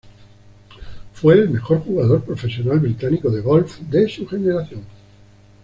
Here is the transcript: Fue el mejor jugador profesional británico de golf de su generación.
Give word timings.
Fue 1.13 1.35
el 1.35 1.51
mejor 1.51 1.83
jugador 1.83 2.23
profesional 2.23 2.79
británico 2.79 3.29
de 3.29 3.39
golf 3.39 3.81
de 3.81 4.09
su 4.09 4.25
generación. 4.25 4.83